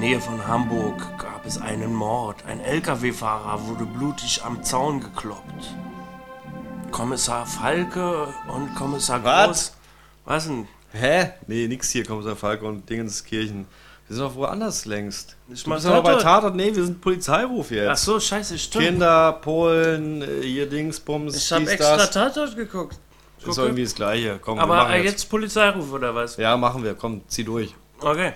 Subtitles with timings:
[0.00, 2.44] Nähe von Hamburg gab es einen Mord.
[2.46, 5.74] Ein LKW-Fahrer wurde blutig am Zaun gekloppt.
[6.92, 9.46] Kommissar Falke und Kommissar Was?
[9.46, 9.72] Groß.
[10.24, 10.68] Was denn?
[10.92, 11.30] Hä?
[11.48, 13.66] Nee, nix hier, Kommissar Falk und Dingenskirchen.
[14.06, 15.36] Wir sind doch woanders längst.
[15.52, 16.54] Ich Du bist doch noch bei Tatort.
[16.54, 17.90] Nee, wir sind Polizeiruf jetzt.
[17.90, 18.84] Ach so, scheiße, stimmt.
[18.84, 22.10] Kinder, Polen, äh, hier Dingsbums, ich habe dies, extra das.
[22.12, 22.98] Tatort geguckt.
[23.38, 24.38] Ist doch irgendwie das Gleiche.
[24.40, 25.10] Komm, wir Aber machen äh, jetzt.
[25.12, 26.36] jetzt Polizeiruf oder was?
[26.36, 26.94] Ja, machen wir.
[26.94, 27.74] Komm, zieh durch.
[28.00, 28.32] Okay.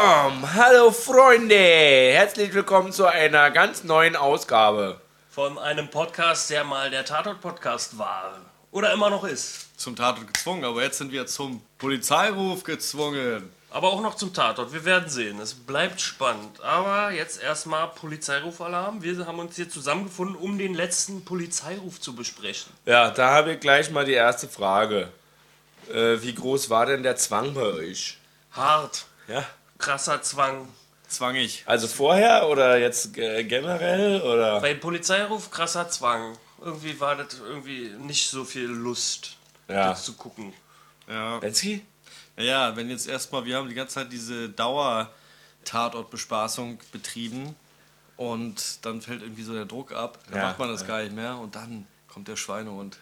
[0.00, 0.54] Bom!
[0.54, 1.56] Hallo Freunde!
[1.56, 5.00] Herzlich willkommen zu einer ganz neuen Ausgabe.
[5.28, 8.38] Von einem Podcast, der mal der Tatort-Podcast war.
[8.70, 9.76] Oder immer noch ist.
[9.76, 13.50] Zum Tatort gezwungen, aber jetzt sind wir zum Polizeiruf gezwungen.
[13.72, 14.72] Aber auch noch zum Tatort.
[14.72, 15.40] Wir werden sehen.
[15.40, 16.60] Es bleibt spannend.
[16.62, 19.02] Aber jetzt erstmal Polizeirufalarm.
[19.02, 22.72] Wir haben uns hier zusammengefunden, um den letzten Polizeiruf zu besprechen.
[22.86, 25.08] Ja, da habe ich gleich mal die erste Frage.
[25.92, 28.18] Äh, wie groß war denn der Zwang bei euch?
[28.52, 29.06] Hart.
[29.26, 29.44] Ja.
[29.78, 30.68] Krasser Zwang.
[31.08, 31.62] Zwangig.
[31.66, 34.60] Also vorher oder jetzt äh, generell oder?
[34.60, 36.36] Bei Polizeiruf krasser Zwang.
[36.60, 39.36] Irgendwie war das irgendwie nicht so viel Lust,
[39.68, 39.88] Ja.
[39.90, 40.52] das zu gucken.
[41.08, 41.38] Ja.
[41.38, 41.84] Bensky?
[42.36, 47.54] Ja, wenn jetzt erstmal, wir haben die ganze Zeit diese Dauer-Tatortbespaßung betrieben
[48.16, 50.88] und dann fällt irgendwie so der Druck ab, dann Ja, macht man das ja.
[50.88, 52.98] gar nicht mehr und dann kommt der Schweinehund.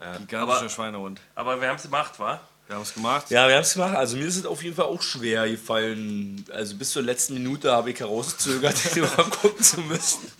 [0.00, 0.16] Ja.
[0.18, 1.20] Gigantischer Aber- Schweinehund.
[1.34, 2.40] Aber wir haben es gemacht, wa?
[2.68, 3.30] Wir haben es gemacht.
[3.30, 3.96] Ja, wir haben es gemacht.
[3.96, 6.44] Also mir ist es auf jeden Fall auch schwer gefallen.
[6.52, 10.30] Also bis zur letzten Minute habe ich herausgezögert, den überhaupt gucken zu müssen.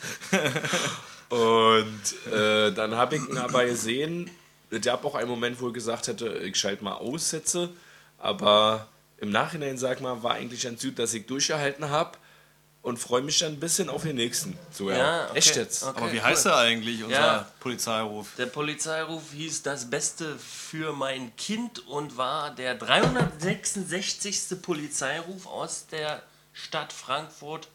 [1.31, 4.31] Und äh, dann habe ich ihn aber gesehen,
[4.71, 7.71] es gab auch einen Moment, wo ich gesagt hätte, ich schalte mal aus, setze.
[8.19, 12.19] Aber im Nachhinein, sag mal, war eigentlich ganz gut, dass ich durchgehalten habe
[12.89, 14.59] und freue mich dann ein bisschen auf den nächsten.
[14.73, 14.97] So, ja.
[14.97, 15.39] Ja, okay.
[15.39, 15.83] Echt jetzt?
[15.85, 15.99] Okay.
[16.01, 16.23] Aber wie cool.
[16.23, 17.47] heißt er eigentlich, unser Ja.
[17.61, 18.29] Polizeiruf?
[18.39, 24.61] Der Polizeiruf hieß Das Beste für mein Kind und war der 366.
[24.63, 27.69] Polizeiruf aus der Stadt Frankfurt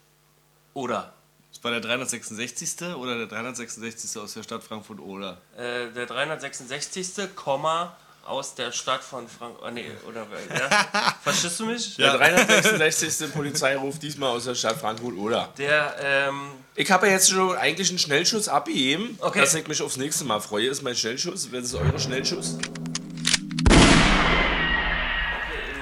[0.74, 1.12] oder
[1.52, 2.82] Das war der 366.
[2.96, 4.20] oder der 366.
[4.20, 5.40] aus der Stadt Frankfurt oder?
[5.56, 7.34] äh, der 366.
[7.34, 7.96] Komma
[8.26, 9.72] aus der Stadt von Frankfurt.
[9.74, 11.14] nee, oder ja?
[11.22, 11.96] Verstehst du mich?
[11.96, 13.32] Der 366.
[13.32, 15.52] Polizeiruf diesmal aus der Stadt Frankfurt oder?
[15.58, 19.40] Der ähm, Ich habe ja jetzt schon eigentlich einen Schnellschuss abgegeben, Okay.
[19.40, 20.68] dass ich mich aufs nächste Mal freue.
[20.68, 21.50] Ist mein Schnellschuss?
[21.52, 22.58] Was ist eure Schnellschuss?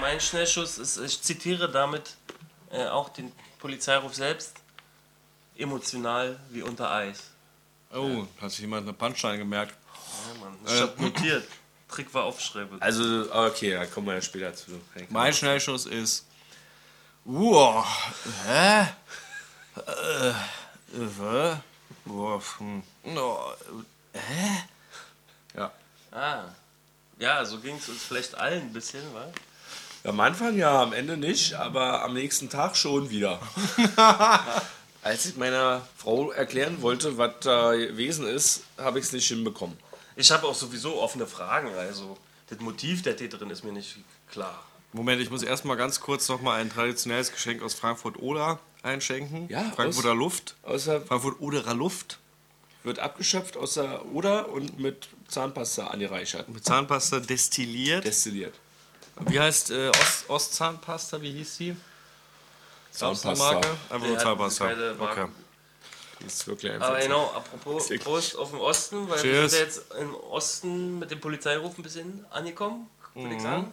[0.00, 2.16] mein Schnellschuss ist, ich zitiere damit
[2.70, 4.56] äh, auch den Polizeiruf selbst,
[5.56, 7.30] emotional wie unter Eis.
[7.94, 9.74] Oh, hat sich jemand eine Punchline gemerkt.
[10.34, 10.58] Ja, Mann.
[10.66, 11.44] Ich hab notiert.
[11.92, 12.80] Trick war aufschreiben.
[12.80, 14.80] Also, okay, da kommen wir ja später zu.
[15.10, 16.26] Mein Schnellschuss ist.
[17.24, 17.86] Uah,
[18.46, 18.80] hä?
[19.76, 20.34] Äh, äh,
[20.94, 21.56] hä?
[22.06, 22.82] Uah, hm.
[23.16, 23.52] Oh,
[25.54, 25.70] Ja.
[26.10, 26.44] Ah.
[27.18, 29.30] Ja, so ging es uns vielleicht allen ein bisschen, wa?
[30.04, 33.38] Am Anfang ja, am Ende nicht, aber am nächsten Tag schon wieder.
[35.02, 39.76] Als ich meiner Frau erklären wollte, was da gewesen ist, habe ich es nicht hinbekommen.
[40.16, 42.16] Ich habe auch sowieso offene Fragen, also
[42.48, 43.96] das Motiv der Täterin ist mir nicht
[44.30, 44.62] klar.
[44.92, 49.48] Moment, ich muss erstmal ganz kurz nochmal ein traditionelles Geschenk aus Frankfurt-Oder einschenken.
[49.48, 50.54] Ja, Frankfurter aus- Luft.
[50.62, 52.18] Außer Frankfurt-Oderer Luft.
[52.82, 56.48] wird abgeschöpft aus der Oder und mit Zahnpasta angereichert.
[56.48, 58.04] Mit Zahnpasta destilliert.
[58.04, 58.54] Destilliert.
[59.28, 61.22] Wie heißt äh, Ost Ostzahnpasta?
[61.22, 61.76] Wie hieß die?
[62.90, 63.34] Zahnpasta.
[63.52, 63.68] Marke?
[63.88, 64.70] Einfach nur Zahnpasta.
[64.98, 65.26] Okay.
[66.22, 66.88] Das ist wirklich einfach.
[66.88, 67.88] Aber genau, apropos.
[68.00, 69.50] Prost auf den Osten, weil wir Cheers.
[69.50, 73.72] sind ja jetzt im Osten mit dem Polizeiruf ein bisschen angekommen, würde ich sagen.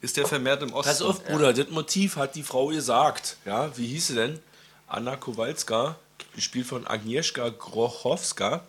[0.00, 0.90] Ist der vermehrt im Osten?
[0.90, 3.36] Pass auf, Bruder, das Motiv hat die Frau gesagt.
[3.44, 4.40] Ja, wie hieß sie denn?
[4.86, 5.96] Anna Kowalska,
[6.34, 8.64] gespielt von Agnieszka Grochowska.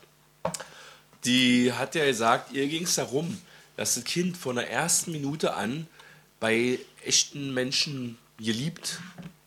[1.25, 3.39] Die hat ja gesagt, ihr ging es darum,
[3.77, 5.87] dass das Kind von der ersten Minute an
[6.39, 8.99] bei echten Menschen geliebt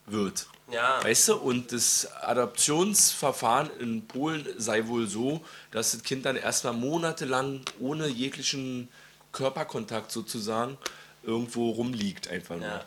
[0.05, 0.47] wird.
[0.73, 6.35] Ja, Weißt du, und das Adoptionsverfahren in Polen sei wohl so, dass das Kind dann
[6.35, 8.89] erstmal monatelang ohne jeglichen
[9.31, 10.77] Körperkontakt sozusagen
[11.23, 12.65] irgendwo rumliegt einfach nur.
[12.67, 12.83] ja.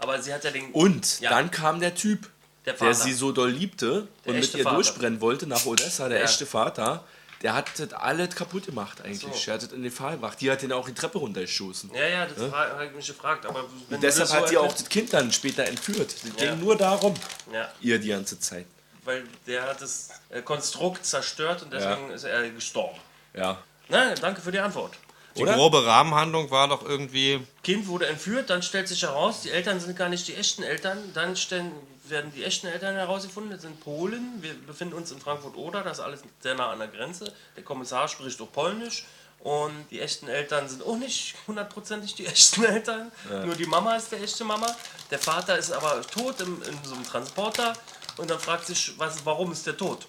[0.00, 0.70] Aber sie hat ja den.
[0.72, 1.30] Und Ja.
[1.30, 2.28] dann kam der Typ,
[2.64, 4.76] Der der, sie so doll liebte Der und mit ihr Vater.
[4.76, 7.04] durchbrennen wollte nach Odessa, der echte Vater.
[7.42, 9.20] Der hat das alles kaputt gemacht eigentlich.
[9.20, 9.28] so.
[9.28, 10.40] Der hat das in die Fahr gemacht.
[10.40, 11.90] Die hat den auch die Treppe runtergeschossen.
[11.94, 13.46] Ja, ja, das habe ich mich gefragt.
[13.46, 16.12] Aber wenn Und du deshalb so hat die auch das Kind dann später entführt.
[16.12, 16.50] Das Ja.
[16.50, 17.14] ging nur darum,
[17.52, 18.66] Ja, ihr die ganze Zeit.
[19.04, 22.98] weil der hat das äh, Konstrukt zerstört und deswegen ist er gestorben.
[23.34, 23.62] Ja.
[23.88, 24.94] Na, danke für die Antwort.
[25.36, 25.54] Die Oder?
[25.54, 27.40] grobe Rahmenhandlung war doch irgendwie.
[27.62, 30.98] Kind wurde entführt, dann stellt sich heraus, die Eltern sind gar nicht die echten Eltern.
[31.14, 31.70] Dann stellen,
[32.10, 34.38] werden die echten Eltern herausgefunden, das sind Polen.
[34.42, 37.32] Wir befinden uns in Frankfurt-Oder, das ist alles sehr nah an der Grenze.
[37.56, 39.04] Der Kommissar spricht auch Polnisch
[39.40, 43.12] Und die echten Eltern sind auch nicht hundertprozentig die echten Eltern.
[43.44, 44.74] Nur die Mama ist der echte Mama.
[45.10, 47.72] Der Vater ist aber tot im, in so einem Transporter.
[48.16, 50.06] Und dann fragt sich, was, warum ist der tot?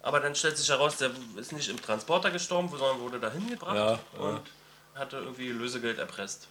[0.00, 3.76] Aber dann stellt sich heraus, der ist nicht im Transporter gestorben, sondern wurde dahin gebracht
[3.76, 3.98] Ja, ja.
[4.18, 4.40] und
[4.94, 6.46] hatte irgendwie Lösegeld erpresst.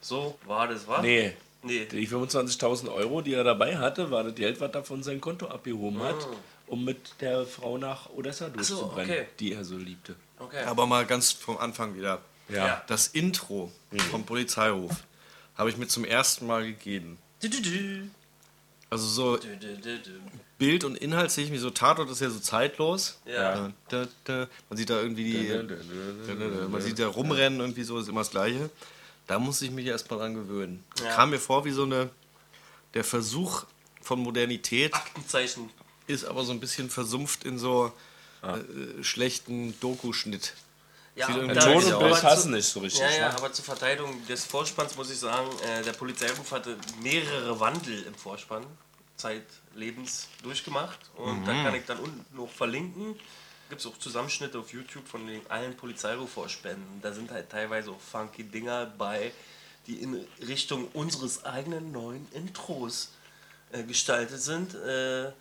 [0.00, 1.02] So war das, war?
[1.02, 1.36] Nee.
[1.62, 1.86] Nee.
[1.86, 5.46] Die 25.000 Euro, die er dabei hatte, war das Geld, was er von seinem Konto
[5.46, 6.36] abgehoben hat, Ah.
[6.66, 9.26] um mit der Frau nach Odessa durchzubrennen, okay.
[9.38, 10.16] die er so liebte.
[10.38, 10.64] Okay.
[10.64, 12.20] Aber mal ganz vom Anfang wieder.
[12.48, 12.66] Ja.
[12.66, 12.84] Ja.
[12.88, 13.70] Das Intro
[14.10, 14.90] vom Polizeiruf
[15.54, 17.18] habe ich mir zum ersten Mal gegeben.
[17.40, 18.08] Du, du, du.
[18.90, 20.10] Also so Du, du, du, du.
[20.58, 23.18] Bild und Inhalt sehe ich mir so Tatort ist ja so zeitlos.
[23.24, 23.70] Ja.
[23.88, 24.48] Da, da, da.
[24.68, 28.70] Man sieht da irgendwie die, man sieht da rumrennen irgendwie so ist immer das Gleiche.
[29.26, 30.84] Da muss ich mich erstmal dran gewöhnen.
[31.02, 31.14] Ja.
[31.14, 32.10] Kam mir vor wie so eine
[32.94, 33.64] der Versuch
[34.02, 35.70] von Modernität Aktenzeichen.
[36.06, 37.92] ist aber so ein bisschen versumpft in so
[38.42, 40.54] äh, schlechten Dokuschnitt.
[41.14, 43.02] Ja, Ton und Bild hassen nicht so richtig.
[43.02, 43.36] Ja, ja, ne?
[43.36, 48.14] aber zur Verteidigung des Vorspanns muss ich sagen, äh, der Polizeiruf hatte mehrere Wandel im
[48.14, 48.64] Vorspann,
[49.16, 50.98] zeitlebens durchgemacht.
[51.16, 53.14] Und da kann ich dann unten noch verlinken.
[53.68, 57.00] Gibt es auch Zusammenschnitte auf YouTube von den allen Polizeirufvorspenden.
[57.00, 59.32] Da sind halt teilweise auch funky Dinger bei,
[59.86, 63.12] die in Richtung unseres eigenen neuen Intros
[63.72, 64.74] äh, gestaltet sind.
[64.74, 65.32] Äh,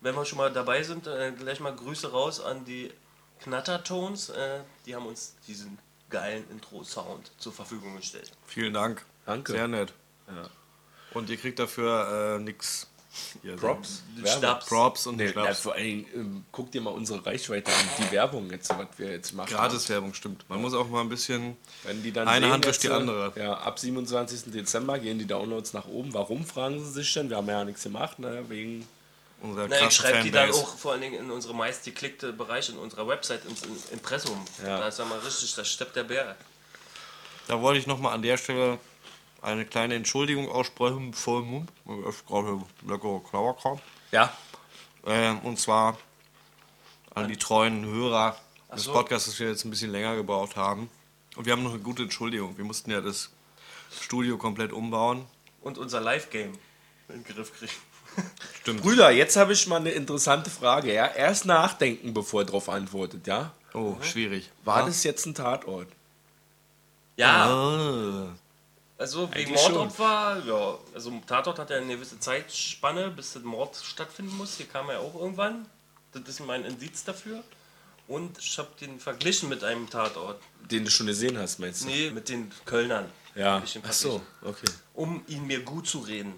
[0.00, 2.92] wenn wir schon mal dabei sind, äh, gleich mal Grüße raus an die
[3.40, 4.30] Knattertones.
[4.30, 5.78] Äh, die haben uns diesen
[6.08, 8.30] geilen Intro-Sound zur Verfügung gestellt.
[8.46, 9.04] Vielen Dank.
[9.26, 9.52] Danke.
[9.52, 9.92] Sehr nett.
[10.28, 10.48] Ja.
[11.12, 12.38] Und ihr kriegt dafür äh,
[13.44, 14.02] so Props.
[14.24, 14.66] Schnaps.
[14.66, 15.60] Props und Nee, Schnaps.
[15.60, 19.10] vor allen Dingen, ähm, guck dir mal unsere Reichweite an, die Werbung jetzt, was wir
[19.10, 19.50] jetzt machen.
[19.52, 20.44] Gratiswerbung stimmt.
[20.48, 21.56] Man muss auch mal ein bisschen.
[21.82, 23.32] Wenn die dann Eine sehen Hand durch die äh, andere.
[23.36, 24.52] Ja, ab 27.
[24.52, 26.14] Dezember gehen die Downloads nach oben.
[26.14, 27.30] Warum, fragen sie sich denn?
[27.30, 28.44] Wir haben ja nichts gemacht, ne?
[28.48, 28.86] wegen...
[29.42, 32.76] Unser Na, ich schreibe die dann auch vor allen Dingen in unsere meistgeklickte Bereich in
[32.76, 34.38] unserer Website, ins in- Impressum.
[34.62, 34.80] Ja.
[34.80, 36.36] Da ist ja mal richtig, da steppt der Bär.
[37.48, 38.78] Da wollte ich nochmal an der Stelle
[39.42, 41.42] eine kleine Entschuldigung aussprechen, bevor
[42.08, 43.78] ich gerade lecker Klauerkram.
[44.12, 44.32] Ja,
[45.06, 45.96] Ähm, und zwar
[47.14, 48.36] an die treuen Hörer
[48.74, 48.92] des so.
[48.92, 50.90] Podcasts, dass wir jetzt ein bisschen länger gebraucht haben.
[51.36, 52.56] Und wir haben noch eine gute Entschuldigung.
[52.58, 53.30] Wir mussten ja das
[54.00, 55.24] Studio komplett umbauen.
[55.62, 56.52] Und unser Live-Game
[57.08, 57.72] in den Griff kriegen.
[58.60, 58.82] Stimmt.
[58.82, 60.92] Brüder, jetzt habe ich mal eine interessante Frage.
[60.92, 61.06] Ja?
[61.06, 63.52] Erst nachdenken, bevor ihr darauf antwortet, ja?
[63.72, 64.50] Oh, schwierig.
[64.64, 64.86] War Ja?
[64.86, 65.88] das jetzt ein Tatort?
[67.16, 68.28] Ja, Ah.
[69.00, 69.72] Also wegen Eigentlich schon.
[69.72, 74.58] Mordopfer, ja, also Tatort hat ja eine gewisse Zeitspanne, bis der Mord stattfinden muss.
[74.58, 75.66] Hier kam er auch irgendwann.
[76.12, 77.42] Das ist mein Indiz dafür.
[78.08, 80.42] Und ich habe den verglichen mit einem Tatort.
[80.70, 81.86] Den du schon gesehen hast, meinst du?
[81.86, 83.08] Nee, mit den Kölnern.
[83.34, 83.62] Ja.
[83.82, 84.68] Ach so, okay.
[84.92, 86.34] Um ihn mir gut zu reden.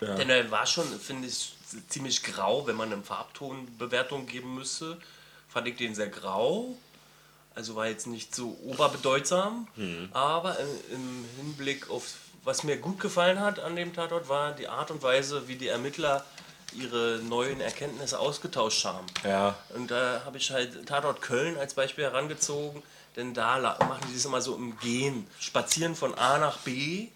[0.00, 0.16] Ja.
[0.16, 1.54] Denn er war schon, finde ich,
[1.88, 4.98] ziemlich grau, wenn man eine Farbtonbewertung geben müsste.
[5.48, 6.76] Fand ich den sehr grau.
[7.54, 9.68] Also war jetzt nicht so oberbedeutsam.
[10.12, 14.68] Aber im, im Hinblick auf, was mir gut gefallen hat an dem Tatort, war die
[14.68, 16.24] Art und Weise, wie die Ermittler
[16.76, 19.06] ihre neuen Erkenntnisse ausgetauscht haben.
[19.22, 19.56] Ja.
[19.74, 22.82] Und da habe ich halt Tatort Köln als Beispiel herangezogen,
[23.16, 25.26] denn da machen die das immer so im Gehen.
[25.38, 27.08] Spazieren von A nach B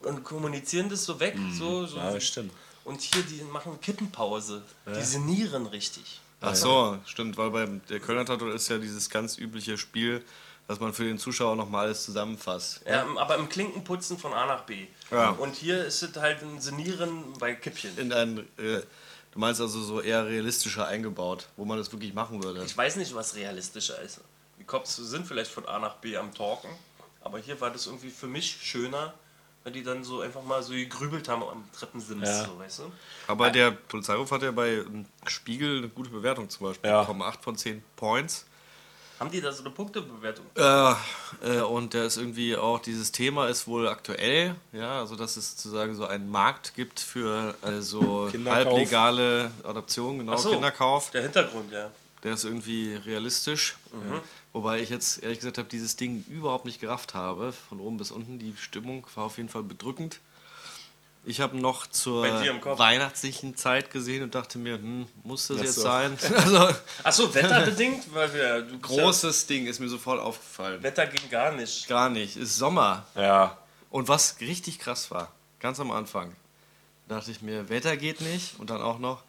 [0.00, 1.36] und kommunizieren das so weg.
[1.52, 1.98] So, so.
[1.98, 2.52] Ja, stimmt.
[2.84, 4.62] Und hier, die machen Kippenpause.
[4.86, 6.20] Die sinnieren richtig.
[6.46, 10.24] Ach so, stimmt, weil beim der Kölner Tatort ist ja dieses ganz übliche Spiel,
[10.68, 12.82] dass man für den Zuschauer nochmal alles zusammenfasst.
[12.86, 14.86] Ja, aber im Klinkenputzen von A nach B.
[15.10, 15.30] Ja.
[15.30, 17.96] Und hier ist es halt ein Sinieren bei Kippchen.
[17.98, 18.82] In ein, äh,
[19.32, 22.64] du meinst also so eher realistischer eingebaut, wo man das wirklich machen würde.
[22.64, 24.20] Ich weiß nicht, was realistischer ist.
[24.58, 26.70] Die Cops sind vielleicht von A nach B am Talken,
[27.20, 29.14] aber hier war das irgendwie für mich schöner,
[29.66, 32.44] weil die dann so einfach mal so gegrübelt haben am Treppensims, Ja.
[32.44, 32.92] so, weißt du?
[33.26, 37.00] Aber der Polizeiruf hat ja bei ähm, Spiegel eine gute Bewertung zum Beispiel Ja.
[37.00, 38.46] bekommen, 8 von 10 Points.
[39.18, 40.46] Haben die da so eine Punktebewertung?
[40.54, 40.92] Äh,
[41.42, 45.50] äh, und der ist irgendwie auch, dieses Thema ist wohl aktuell, ja, also dass es
[45.56, 51.10] sozusagen so einen Markt gibt für äh, so halblegale Adoption, genau, so, Kinderkauf.
[51.10, 51.90] Der Hintergrund, ja.
[52.26, 53.76] Der ist irgendwie realistisch.
[53.92, 54.20] Ja.
[54.52, 58.10] Wobei ich jetzt ehrlich gesagt habe, dieses Ding überhaupt nicht gerafft habe, von oben bis
[58.10, 58.40] unten.
[58.40, 60.18] Die Stimmung war auf jeden Fall bedrückend.
[61.24, 65.74] Ich habe noch zur weihnachtlichen Zeit gesehen und dachte mir, hm, muss das Ach jetzt
[65.76, 65.82] so.
[65.82, 66.18] sein?
[66.34, 68.12] Also, Achso, wetterbedingt?
[68.12, 70.78] Weil wir, großes Ding ist mir sofort aufgefallen.
[70.78, 71.86] Ja, Wetter ging gar nicht.
[71.86, 72.36] Gar nicht.
[72.36, 73.06] Ist Sommer.
[73.14, 73.56] Ja.
[73.90, 75.30] Und was richtig krass war,
[75.60, 76.34] ganz am Anfang,
[77.06, 78.58] dachte ich mir, Wetter geht nicht.
[78.58, 79.22] Und dann auch noch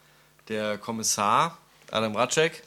[0.47, 1.59] der Kommissar
[1.91, 2.63] Adam Racek,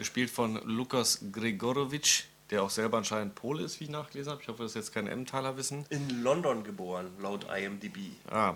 [0.00, 4.42] gespielt von Lukas Gregorowitsch, der auch selber anscheinend Pole ist, wie ich nachgelesen habe.
[4.42, 5.84] Ich hoffe, das ist jetzt kein Emmentaler Wissen.
[5.90, 7.98] In London geboren, laut IMDb.
[8.30, 8.54] Ah.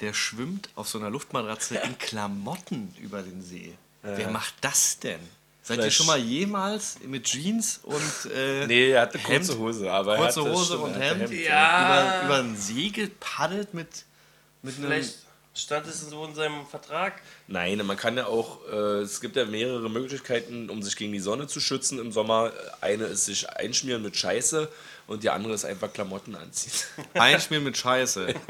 [0.00, 3.74] Der schwimmt auf so einer Luftmatratze in Klamotten über den See.
[4.02, 5.20] Wer macht das denn?
[5.62, 9.46] Seid ihr schon mal jemals mit Jeans und äh, Nee, er hatte Hemd?
[9.46, 12.20] kurze Hose, aber er kurze hatte, Hose stimmt, und hatte Hemd, Ja.
[12.22, 14.04] über, über ein See gepaddelt mit,
[14.62, 15.04] mit einem...
[15.58, 17.20] Stand es so in seinem Vertrag.
[17.48, 21.18] Nein, man kann ja auch, äh, es gibt ja mehrere Möglichkeiten, um sich gegen die
[21.18, 22.52] Sonne zu schützen im Sommer.
[22.80, 24.68] Eine ist sich einschmieren mit Scheiße
[25.08, 26.72] und die andere ist einfach Klamotten anziehen.
[27.14, 28.34] Einschmieren mit Scheiße.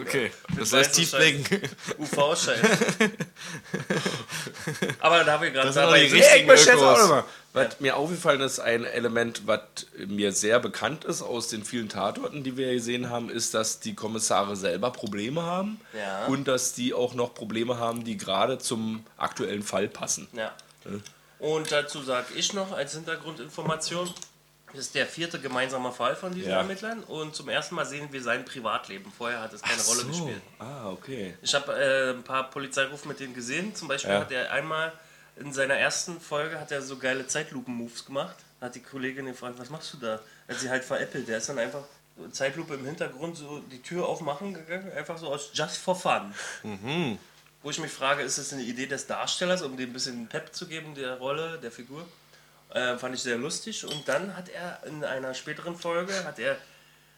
[0.00, 1.68] Okay, das weißer heißt tief blicken.
[1.98, 2.60] UV-Scheiß.
[5.00, 7.24] Aber da wir gerade Das sind doch dabei die richtigen- ich jetzt auch noch mal.
[7.52, 9.60] Was mir aufgefallen ist, ein Element, was
[10.06, 13.94] mir sehr bekannt ist aus den vielen Tatorten, die wir gesehen haben, ist, dass die
[13.94, 16.26] Kommissare selber Probleme haben Ja.
[16.26, 20.28] und dass die auch noch Probleme haben, die gerade zum aktuellen Fall passen.
[20.34, 20.52] Ja.
[21.38, 24.14] Und dazu sage ich noch als Hintergrundinformation, das
[24.78, 26.58] ist der vierte gemeinsame Fall von diesen Ja.
[26.58, 29.12] Ermittlern und zum ersten Mal sehen wir sein Privatleben.
[29.16, 30.42] Vorher hat es keine Rolle gespielt.
[30.58, 31.34] Ah, okay.
[31.42, 33.74] Ich habe äh, ein paar Polizeirufe mit denen gesehen.
[33.74, 34.20] Zum Beispiel Ja.
[34.20, 34.92] hat er einmal
[35.36, 38.36] in seiner ersten Folge hat er so geile Zeitlupen-Moves gemacht.
[38.60, 40.20] Da hat die Kollegin gefragt, was machst du da?
[40.48, 41.28] Hat sie halt veräppelt.
[41.28, 41.82] Der ist dann einfach
[42.32, 46.32] Zeitlupe im Hintergrund so die Tür aufmachen gegangen, einfach so aus Just for Fun.
[47.62, 50.54] Wo ich mich frage, ist das eine Idee des Darstellers, um dem ein bisschen Pep
[50.54, 52.06] zu geben, der Rolle, der Figur?
[52.76, 53.84] Äh, fand ich sehr lustig.
[53.86, 56.58] Und dann hat er in einer späteren Folge, hat er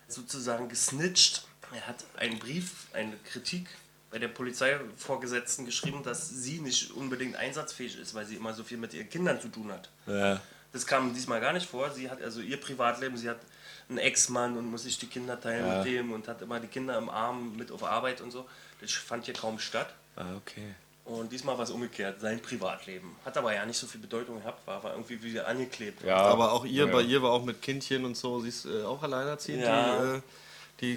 [0.07, 1.47] sozusagen gesnitcht.
[1.75, 3.67] Er hat einen Brief, eine Kritik
[4.11, 8.79] bei der Polizeivorgesetzten geschrieben, dass sie nicht unbedingt einsatzfähig ist, weil sie immer so viel
[8.79, 9.91] mit ihren Kindern zu tun hat.
[10.07, 10.41] Ja.
[10.73, 11.91] Das kam diesmal gar nicht vor.
[11.91, 13.41] Sie hat also ihr Privatleben, sie hat
[13.88, 15.79] einen Ex-Mann und muss sich die Kinder teilen Ja.
[15.79, 18.49] mit dem und hat immer die Kinder im Arm mit auf Arbeit und so.
[18.81, 19.93] Das fand hier kaum statt.
[20.15, 20.75] Ah, okay.
[21.09, 23.17] Und diesmal war es umgekehrt, sein Privatleben.
[23.25, 26.05] Hat aber ja nicht so viel Bedeutung gehabt, war aber irgendwie wieder angeklebt.
[26.05, 26.17] Ja.
[26.17, 26.93] Aber auch ihr, Ja.
[26.93, 30.03] bei ihr war auch mit Kindchen und so, sie ist äh, auch alleinerziehend, Ja.
[30.03, 30.21] die, äh,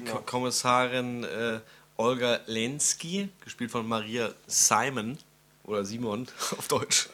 [0.01, 1.59] die Ko Kommissarin äh,
[1.95, 5.17] Olga Lenski, gespielt von Maria Simon
[5.63, 6.27] oder Simon
[6.57, 7.07] auf Deutsch.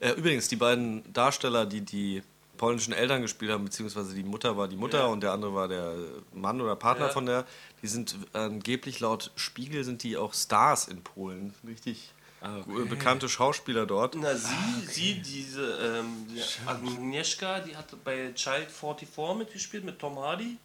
[0.00, 2.22] Äh, übrigens, die beiden Darsteller, die die
[2.56, 5.06] polnischen Eltern gespielt haben, beziehungsweise die Mutter war die Mutter Ja.
[5.06, 5.94] und der andere war der
[6.32, 7.12] Mann oder Partner Ja.
[7.12, 7.44] von der,
[7.82, 11.52] die sind angeblich laut Spiegel sind die auch Stars in Polen.
[11.66, 12.10] Richtig
[12.42, 12.84] okay.
[12.88, 14.14] bekannte Schauspieler dort.
[14.16, 20.18] Na, sie, sie diese ähm, die Agnieszka, die hat bei Child 44 mitgespielt mit Tom
[20.18, 20.58] Hardy.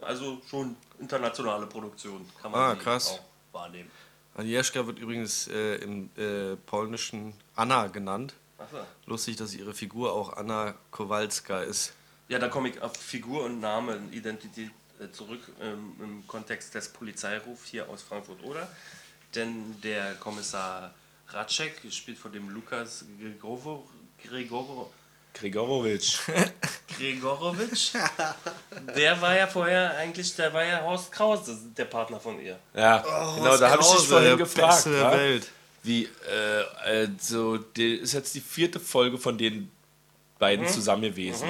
[0.00, 3.08] Also schon internationale Produktion, kann man Ah, sie krass.
[3.08, 3.20] auch
[3.52, 3.90] wahrnehmen.
[4.34, 8.34] Agnieszka wird übrigens äh, im äh, polnischen Anna genannt.
[8.58, 8.78] Achso.
[9.06, 11.92] Lustig, dass ihre Figur auch Anna Kowalska ist.
[12.28, 16.74] Ja, da komme ich auf Figur und Name und Identität äh, zurück ähm, im Kontext
[16.74, 18.68] des Polizeirufs hier aus Frankfurt oder.
[19.34, 20.92] Denn der Kommissar
[21.28, 23.88] Ratschek, gespielt von dem Lukas Gregoro,
[24.22, 24.90] Gregoro,
[25.32, 26.18] Gregorowitsch.
[26.98, 27.92] Gregorowitsch,
[28.96, 32.58] der war ja vorher eigentlich, der war ja Horst Krause, der Partner von ihr.
[32.74, 32.98] Ja,
[33.36, 34.86] genau, da habe ich dich vorhin gefragt.
[34.86, 35.12] Der?
[35.12, 35.48] Welt.
[35.82, 36.08] Wie, äh,
[36.84, 39.70] also, die ist jetzt die vierte Folge von den
[40.38, 40.70] beiden Mhm.
[40.70, 41.48] zusammen gewesen.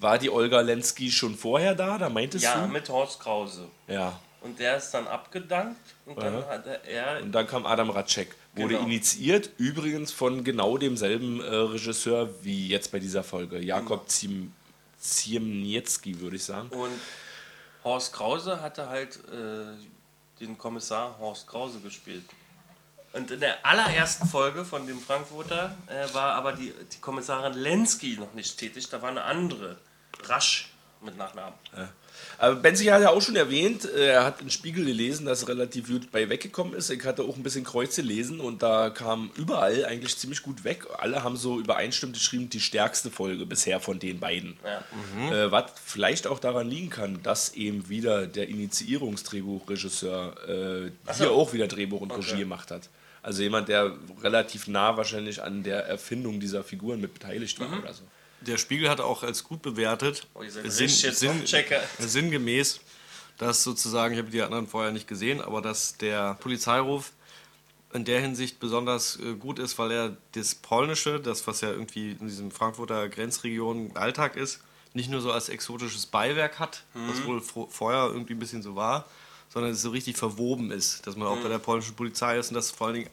[0.00, 1.98] War die Olga Lenski schon vorher da?
[1.98, 2.68] Da meintest Ja, du?
[2.72, 3.68] mit Horst Krause.
[3.86, 4.18] Ja.
[4.40, 8.34] Und der ist dann abgedankt und dann hat er Und dann kam Adam Ratschek.
[8.54, 8.86] Wurde Genau.
[8.86, 13.58] initiiert, übrigens von genau demselben äh, Regisseur wie jetzt bei dieser Folge.
[13.58, 14.52] Jakob Ziem
[15.00, 16.68] Ziemniecki, würde ich sagen.
[16.70, 16.92] Und
[17.84, 22.24] Horst Krause hatte halt äh, den Kommissar Horst Krause gespielt.
[23.12, 28.16] Und in der allerersten Folge von dem Frankfurter äh, war aber die, die Kommissarin Lenski
[28.18, 29.78] noch nicht tätig, da war eine andere.
[30.24, 31.54] Rasch mit Nachnamen.
[32.40, 35.48] Aber Benzi hat ja auch schon erwähnt, äh, er hat in Spiegel gelesen, dass er
[35.48, 36.88] relativ gut bei weggekommen ist.
[36.88, 40.86] Ich hatte auch ein bisschen Kreuz gelesen und da kam überall eigentlich ziemlich gut weg.
[40.98, 44.56] Alle haben so übereinstimmend geschrieben, die stärkste Folge bisher von den beiden.
[44.64, 45.32] Ja.
[45.46, 51.24] Äh, was vielleicht auch daran liegen kann, dass eben wieder der Initiierungsdrehbuchregisseur äh, so.
[51.24, 52.38] hier auch wieder Drehbuch und Regie Okay.
[52.40, 52.88] gemacht hat.
[53.22, 53.92] Also jemand, der
[54.22, 58.02] relativ nah wahrscheinlich an der Erfindung dieser Figuren mit beteiligt war oder so.
[58.40, 61.46] Der Spiegel hat auch als gut bewertet, Oh, sinn, sinn,
[61.98, 62.80] sinngemäß,
[63.36, 67.12] dass sozusagen, ich habe die anderen vorher nicht gesehen, aber dass der Polizeiruf
[67.92, 72.12] in der Hinsicht besonders äh, gut ist, weil er das Polnische, das was ja irgendwie
[72.20, 74.60] in diesem Frankfurter Grenzregion Alltag ist,
[74.94, 79.06] nicht nur so als exotisches Beiwerk hat, was wohl vorher irgendwie ein bisschen so war,
[79.48, 82.54] sondern es so richtig verwoben ist, dass man auch bei der polnischen Polizei ist und
[82.54, 83.10] dass vor allen Dingen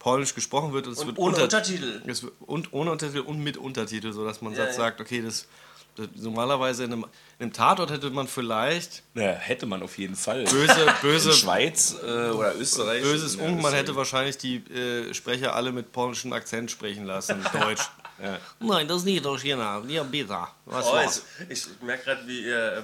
[0.00, 2.02] Polnisch gesprochen wird und es Und wird ohne unter- Untertitel.
[2.06, 4.76] es wird- und ohne Untertitel und mit Untertitel, sodass man Ja, sagt, ja.
[4.76, 5.46] sagt, okay, das,
[5.94, 7.04] das normalerweise in einem,
[7.38, 10.44] in einem Tatort hätte man vielleicht Naja, hätte man auf jeden Fall.
[10.44, 13.02] böse, In böse, Schweiz äh, oder Österreich.
[13.02, 17.44] böses Ja, Unken, man hätte wahrscheinlich die äh, Sprecher alle mit polnischem Akzent sprechen lassen,
[17.52, 17.82] Deutsch.
[18.60, 19.82] Nein, das ist nicht China.
[19.88, 20.36] Ja, bitte.
[20.66, 21.22] Was Oh, war's?
[21.48, 22.82] ich, ich merke gerade, wie ihr äh,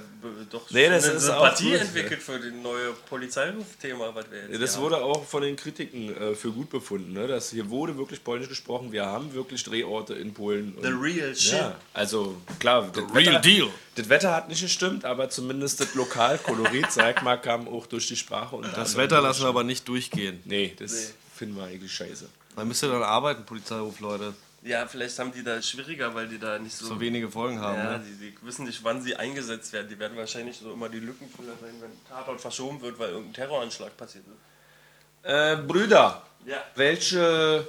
[0.50, 1.81] doch Nee, das eine Sympathie gut.
[1.81, 6.16] entwickelt für das neue Polizeirufthema, was wir jetzt Ja, Das wurde auch von den Kritiken
[6.16, 7.12] äh, für gut befunden.
[7.12, 7.26] Ne?
[7.28, 8.93] Das hier wurde wirklich polnisch gesprochen.
[8.93, 10.75] Wir haben wirklich Drehorte in Polen.
[10.76, 10.83] haben.
[10.83, 11.52] The Und, real shit.
[11.52, 13.69] ja, also klar, das real Wetter, deal.
[13.95, 18.16] Das Wetter hat nicht gestimmt, aber zumindest das Lokalkolorit, sag mal, kam auch durch die
[18.16, 18.57] Sprache.
[18.57, 20.40] Und Das Wetter lassen wir aber nicht durchgehen.
[20.45, 22.28] Nee, das finden wir eigentlich scheiße.
[22.57, 24.33] Dann müsst ihr dann arbeiten, Polizeiruf, Leute.
[24.62, 26.86] Ja, vielleicht haben die da schwieriger, weil die da nicht so.
[26.86, 27.78] So wenige Folgen haben.
[27.78, 28.04] ja, ne?
[28.04, 29.88] die, die wissen nicht, wann sie eingesetzt werden.
[29.88, 33.96] Die werden wahrscheinlich so immer die Lückenfüller sein, wenn Tatort verschoben wird, weil irgendein Terroranschlag
[33.96, 35.30] passiert ist.
[35.30, 36.62] Äh, Brüder, Ja.
[36.75, 37.66] welche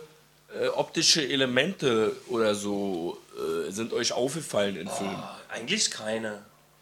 [0.60, 5.22] äh, optische Elemente oder so äh, sind euch aufgefallen in Filmen?
[5.50, 6.42] Eigentlich keine.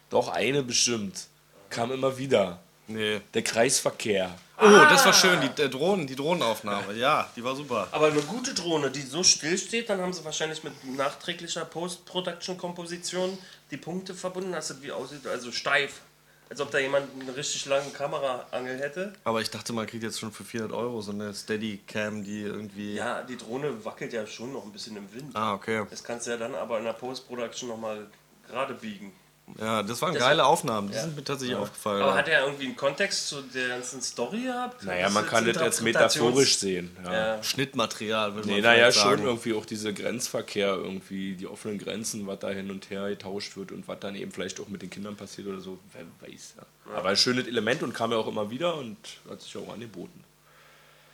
[0.09, 1.27] Doch, eine bestimmt.
[1.69, 2.59] Kam immer wieder.
[2.88, 3.19] Nee.
[3.33, 4.33] Der Kreisverkehr.
[4.57, 6.93] Oh, das war schön, die, der Drohnen, die Drohnenaufnahme.
[6.93, 7.88] Ja, die war super.
[7.91, 13.38] Aber eine gute Drohne, die so still steht, dann haben sie wahrscheinlich mit nachträglicher Post-Production-Komposition
[13.71, 16.01] die Punkte verbunden, dass es wie aussieht, also steif.
[16.47, 19.13] Als ob da jemand eine richtig lange Kameraangel hätte.
[19.24, 22.93] Aber ich dachte, man kriegt jetzt schon für 400 Euro so eine Steady-Cam, die irgendwie...
[22.93, 25.35] Ja, die Drohne wackelt ja schon noch ein bisschen im Wind.
[25.35, 25.85] Ah, okay.
[25.89, 28.05] Das kannst du ja dann aber in der Post-Production nochmal
[28.47, 29.12] gerade biegen.
[29.60, 30.88] Ja, das waren Das- geile Aufnahmen.
[30.90, 31.02] Die Ja.
[31.04, 32.02] sind mir tatsächlich aufgefallen.
[32.02, 34.84] Aber hat er irgendwie einen Kontext zu der ganzen Story gehabt?
[34.84, 36.98] Naja, man jetzt kann das als Interpretations- metaphorisch sehen.
[37.04, 37.14] Ja.
[37.36, 37.44] Ja.
[37.44, 39.24] Schnittmaterial, würde Nee, man naja, vielleicht schon sagen.
[39.25, 43.72] irgendwie auch dieser Grenzverkehr, irgendwie die offenen Grenzen, was da hin und her getauscht wird
[43.72, 46.56] und was dann eben vielleicht auch mit den Kindern passiert oder so, wer weiß.
[46.58, 46.98] Ja.
[46.98, 48.98] Aber ein schönes Element und kam ja auch immer wieder und
[49.30, 50.24] hat sich auch angeboten.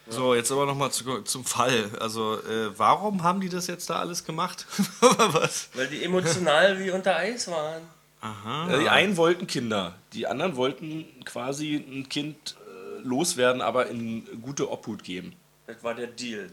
[0.08, 1.90] So, jetzt aber nochmal zu, zum Fall.
[2.00, 4.66] Also, äh, warum haben die das jetzt da alles gemacht?
[5.02, 5.70] Was?
[5.74, 7.82] Weil die emotional wie unter Eis waren.
[8.24, 14.26] Äh, Die einen wollten Kinder, die anderen wollten quasi ein Kind äh, loswerden, aber in
[14.42, 15.34] gute Obhut geben.
[15.68, 16.50] Das war der Deal.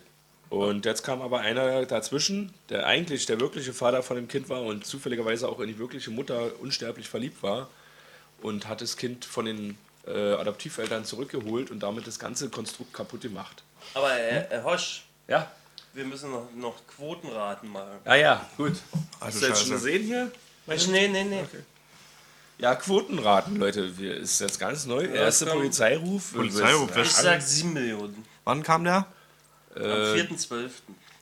[0.51, 4.63] Und jetzt kam aber einer dazwischen, der eigentlich der wirkliche Vater von dem Kind war
[4.63, 7.69] und zufälligerweise auch in die wirkliche Mutter unsterblich verliebt war
[8.41, 13.21] und hat das Kind von den äh, Adoptiveltern zurückgeholt und damit das ganze Konstrukt kaputt
[13.21, 13.63] gemacht.
[13.93, 15.51] Aber äh, äh, Hosch, Ja.
[15.93, 17.99] wir müssen noch, noch Quotenraten machen.
[18.07, 18.73] Ah ja, gut.
[19.21, 20.33] Hast Also du jetzt schon gesehen hier?
[20.69, 21.45] Nee, nee, nee.
[22.59, 23.99] Ja, Quotenraten, Leute.
[23.99, 25.05] Wir, ist jetzt ganz neu.
[25.05, 25.59] Erster komm.
[25.59, 26.33] Polizeiruf.
[26.35, 28.25] Polizeiruf, Ja, Ich sag 7 Millionen.
[28.45, 29.07] Wann kam der?
[29.77, 30.71] Am Äh, 4.12.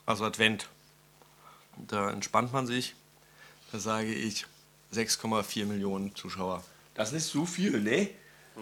[0.07, 0.69] Also Advent.
[1.89, 2.95] Da entspannt man sich.
[3.71, 4.47] Da sage ich
[4.95, 6.65] 6,4 Millionen Zuschauer.
[6.95, 8.09] Das ist nicht so viel, ne?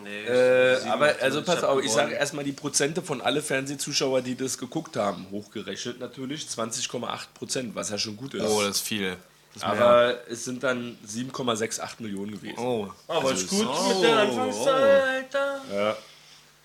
[0.03, 4.35] Nee, Äh, aber also pass auf, ich sage erstmal die Prozente von alle Fernsehzuschauer, die
[4.35, 8.43] das geguckt haben, hochgerechnet natürlich 20,8 Prozent, was ja schon gut ist.
[8.43, 9.17] Oh, das ist viel.
[9.55, 9.73] Ist mehr.
[9.73, 12.59] aber es sind dann 7,68 Millionen gewesen.
[12.59, 15.35] Oh, Aber also ist gut so, mit der Anfangszeit.
[15.35, 15.61] da.
[15.73, 15.97] Ja, hat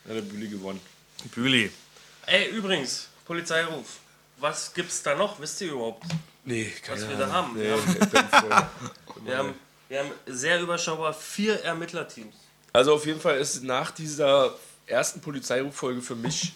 [0.06, 0.82] der Bühli gewonnen.
[1.36, 1.72] Bühli.
[2.26, 4.00] Ey, übrigens, Polizeiruf.
[4.38, 5.40] Was gibt's da noch?
[5.40, 6.04] Wisst ihr überhaupt?
[6.46, 7.58] Nee, keine Was wir da haben?
[7.58, 7.84] Nee, haben,
[9.26, 9.54] wir haben,
[9.90, 12.34] wir haben sehr überschaubar vier Ermittlerteams.
[12.74, 16.54] Also auf jeden Fall ist nach dieser ersten Polizeiruffolge für mich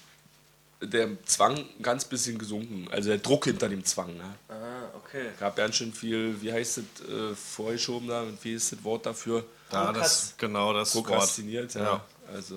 [0.82, 2.88] der Zwang ganz bisschen gesunken.
[2.92, 4.16] Also der Druck hinter dem Zwang.
[4.18, 4.36] Ne?
[5.14, 5.30] Okay.
[5.40, 9.46] Gab ganz schön viel, wie heißt es, äh, vorgeschoben da, wie ist das Wort dafür?
[9.70, 11.06] Da, das, genau das Wort.
[11.06, 11.84] Prokrastiniert, ja.
[11.84, 12.06] Ja.
[12.34, 12.56] Also,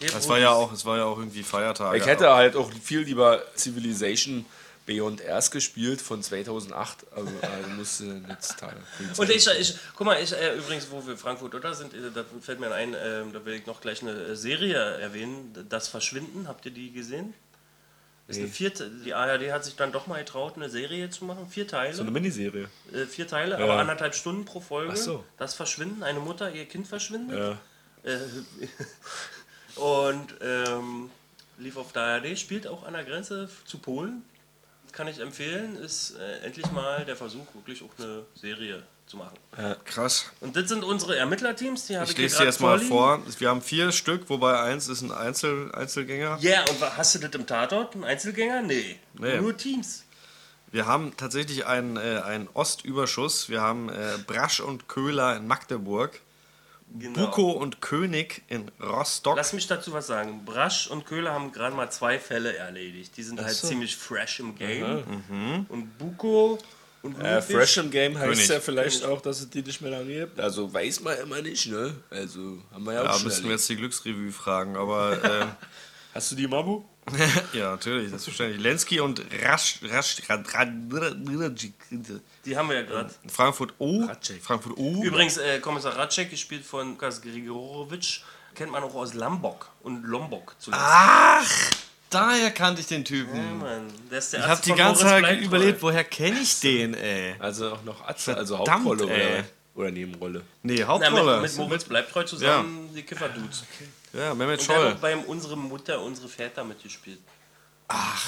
[0.00, 1.98] wo war ja auch, es war ja auch irgendwie Feiertage.
[1.98, 4.44] ich hätte halt auch viel lieber Civilization
[4.86, 8.76] Beyond Earth gespielt von 2008, also äh, musste jetzt Teil.
[9.16, 12.24] Und ich, ich, guck mal, ich, äh, übrigens, wo wir Frankfurt oder sind, äh, da
[12.40, 16.48] fällt mir ein, äh, da will ich noch gleich eine äh, Serie erwähnen, Das Verschwinden,
[16.48, 17.32] habt ihr die gesehen?
[18.26, 21.46] Ist eine vierte, die ARD hat sich dann doch mal getraut, eine Serie zu machen,
[21.46, 21.92] vier Teile.
[21.92, 22.68] so eine Miniserie.
[22.92, 24.92] äh, vier Teile, aber anderthalb Stunden pro Folge.
[24.94, 25.24] Ach so.
[25.36, 27.38] Das Verschwinden, eine Mutter, ihr Kind verschwindet.
[27.38, 28.10] Ja.
[28.10, 28.18] Äh,
[29.78, 31.10] und ähm,
[31.58, 34.24] lief auf der ARD, spielt auch an der Grenze zu Polen.
[34.92, 39.36] Kann ich empfehlen, ist äh, endlich mal der Versuch, wirklich auch eine Serie zu machen.
[39.84, 40.26] Krass.
[40.40, 42.88] Und das sind unsere Ermittlerteams, die habe ich, Ich lese dir gerade jetzt mal vorliegen.
[43.28, 43.40] vor.
[43.40, 46.38] Wir haben vier Stück, wobei eins ist ein Einzel, Einzelgänger.
[46.40, 47.94] Ja, und wa- hast du das im Tatort?
[47.94, 48.62] Ein Einzelgänger?
[48.62, 48.96] Nee.
[49.14, 49.38] Nee.
[49.40, 50.04] Nur Teams.
[50.72, 53.48] Wir haben tatsächlich einen, äh, einen Ostüberschuss.
[53.48, 56.20] Wir haben äh, Brasch und Köhler in Magdeburg.
[56.96, 57.26] Genau.
[57.26, 59.36] Buko und König in Rostock.
[59.36, 60.44] Lass mich dazu was sagen.
[60.44, 63.16] Brasch und Köhler haben gerade mal zwei Fälle erledigt.
[63.16, 63.68] Die sind halt so.
[63.68, 65.66] ziemlich fresh im Game.
[65.68, 66.58] Und Buko
[67.04, 68.48] und Äh, fresh im Game heißt König.
[68.48, 70.40] ja vielleicht auch, dass es die nicht mehr lange gibt.
[70.40, 71.94] Also weiß man immer nicht, ne?
[72.10, 73.60] Also haben wir ja auch ja, schon müssten wir erlebt.
[73.60, 75.48] jetzt die Glücksrevue fragen, aber ähm,
[76.14, 76.84] Hast du die Mabu?
[77.52, 78.62] ja, natürlich, selbstverständlich.
[78.62, 80.68] Lenski und Rasch, Rasch, Rad, Rad,
[82.44, 83.12] Die haben wir ja gerade.
[83.26, 84.04] Frankfurt O.
[84.04, 84.40] Ratschek.
[84.42, 85.02] Frankfurt O.
[85.02, 88.20] Übrigens, äh, Kommissar Ratschek, gespielt von Lukas Grigorowitsch,
[88.54, 90.82] kennt man auch aus Lambok und Lombok zuletzt.
[90.82, 91.70] Ach,
[92.14, 93.36] daher kannte ich den Typen.
[93.36, 93.92] Ja, Mann.
[94.10, 97.34] Der ist der ich habe die ganze Zeit überlegt, woher kenne ich den, ey?
[97.38, 100.42] Also auch noch Atze, also Verdammt, Hauptrolle oder, oder Nebenrolle.
[100.62, 101.40] Nee, Na, Hauptrolle.
[101.40, 103.64] mit, mit Moritz Bleibtreu zusammen die Kiffer-Dudes.
[104.12, 104.88] ja, Mehmet Und der Scholl.
[104.90, 107.18] hat bei unsere Mutter, unsere Väter mitgespielt.
[107.88, 108.26] Ach.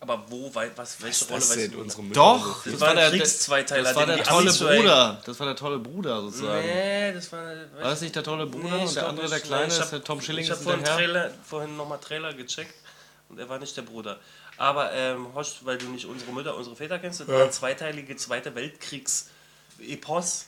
[0.00, 1.80] Aber wo, was, welche Rolle Das weißt du?
[1.80, 2.20] unsere Mütter.
[2.20, 5.20] Doch, Das das war der, Kriegszweiteiler, das war der tolle Bruder.
[5.26, 6.64] Das war der tolle Bruder sozusagen.
[6.64, 7.40] Nee, das war.
[7.40, 9.90] War das nicht der tolle Bruder Nee, und der andere der Kleine ich ist hab-
[9.90, 10.84] der Tom Schilling Ich ist habe vorhin?
[10.84, 12.74] Trailer, vorhin nochmal Trailer gecheckt
[13.28, 14.18] und er war nicht der Bruder.
[14.56, 18.16] Aber ähm, Horst, weil du nicht unsere Mütter, unsere Väter kennst, das war ein zweiteilige
[18.16, 20.46] Zweite Weltkriegs-Epos.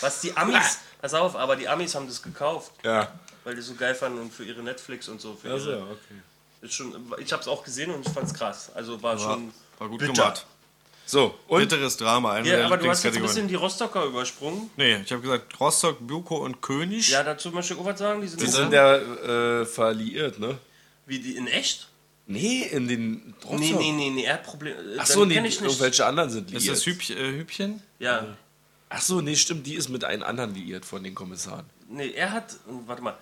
[0.00, 3.12] Was die Amis, pass auf, aber die Amis haben das gekauft, Ja.
[3.44, 5.34] weil die so geil fanden und für ihre Netflix und so.
[5.34, 6.20] Für Also, ihre, okay.
[6.62, 8.70] ist schon, ich habe es auch gesehen und ich fand es krass.
[8.74, 9.52] Also war schon.
[9.78, 10.12] War gut bitter.
[10.12, 10.46] gemacht.
[11.06, 14.68] So, und Bitteres Drama, eine Ja, aber du hast jetzt ein bisschen die Rostocker übersprungen.
[14.76, 17.08] Nee, ich habe gesagt Rostock, Buko und König.
[17.08, 18.20] Ja, dazu möchte ich auch was sagen.
[18.20, 20.58] Die sind, die sind ja äh, verliiert, ne?
[21.06, 21.88] wie die in echt?
[22.30, 24.76] Nee, in den Nee, nee, nee, nee, er hat Probleme.
[24.98, 25.68] Ach so, nee, kenn ich nicht.
[25.70, 26.76] irgendwelche anderen sind Ist liiert.
[26.76, 27.82] das Hübch, äh, Hübchen?
[27.98, 28.36] Ja.
[28.90, 31.64] Ach so, nee, stimmt, die ist mit einem anderen liiert von den Kommissaren.
[31.88, 32.54] Nee, er hat,
[32.86, 33.16] warte mal,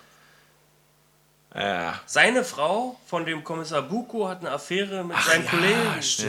[1.55, 2.01] Ja.
[2.07, 5.79] seine Frau von dem Kommissar Buko hat eine Affäre mit seinem Kollegen.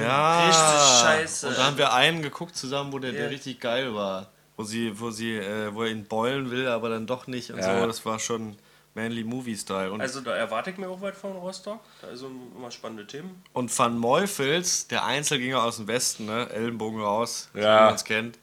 [0.02, 0.46] Ja.
[0.48, 1.48] Richtig scheiße.
[1.50, 3.28] Und da haben wir einen geguckt zusammen, wo der, der Ja.
[3.30, 4.30] richtig geil war.
[4.56, 7.60] Wo sie, wo sie, äh, wo er ihn beulen will, aber dann doch nicht und
[7.60, 7.80] Ja.
[7.82, 7.88] so.
[7.88, 8.56] Das war schon
[8.98, 9.92] Manly Movie-Style.
[9.92, 11.80] Und, Also da erwarte ich mir auch weit von Rostock.
[12.02, 13.44] Da sind immer spannende Themen.
[13.54, 16.50] und Van Meufels, der Einzelgänger aus dem Westen, ne?
[16.50, 17.60] Ellenbogen raus, Ja.
[17.62, 18.40] wie man es kennt,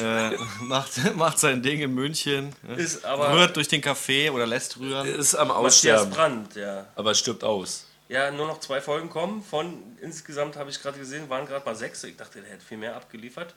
[0.00, 2.54] äh, macht, macht sein Ding in München.
[2.62, 2.74] Ne?
[2.76, 5.06] Ist aber- Rührt durch den Kaffee oder lässt rühren.
[5.08, 6.86] Ist am Matthias Aussterben, Brandt, ja.
[6.94, 7.86] aber stirbt aus.
[8.10, 9.42] Ja, nur noch zwei Folgen kommen.
[9.42, 12.02] Von insgesamt habe ich gerade gesehen, waren gerade mal sechs.
[12.04, 13.54] Ich dachte, der hätte viel mehr abgeliefert.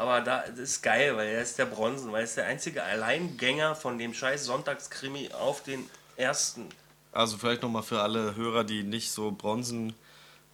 [0.00, 2.82] Aber da das ist geil, weil er ist der Bronzen, weil er ist der einzige
[2.82, 6.70] Alleingänger von dem scheiß Sonntagskrimi auf den ersten.
[7.12, 9.92] Also vielleicht nochmal für alle Hörer, die nicht so Bronzen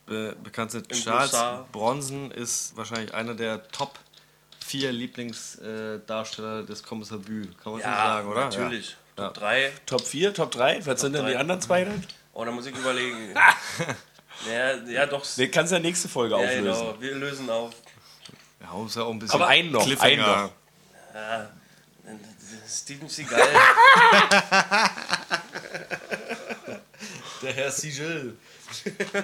[0.04, 0.90] be bekannt sind.
[0.90, 1.68] Im Charles Glossar.
[1.70, 4.00] Bronson ist wahrscheinlich einer der Top
[4.64, 7.46] vier Lieblingsdarsteller des Kommissar Bühl.
[7.62, 8.44] Kann man so sagen, oder?
[8.46, 8.96] Natürlich.
[9.16, 9.28] Ja.
[9.28, 9.72] Top 3.
[9.86, 10.86] Top 4, Top 3?
[10.86, 11.30] Was sind denn drei.
[11.30, 12.04] die anderen zwei dann?
[12.32, 13.32] Oh, da muss ich überlegen.
[14.50, 15.24] ja, ja, doch.
[15.36, 16.64] Den kannst du ja nächste Folge ja, auflösen.
[16.64, 16.96] genau.
[16.98, 17.72] Wir lösen auf.
[18.66, 20.10] Ja, muss ja auch ein bisschen Aber einen noch, Cliffhanger.
[20.10, 20.50] einen noch.
[21.14, 21.48] Ja,
[22.68, 23.40] Steven Seagal.
[27.42, 28.36] Der Herr Sigel.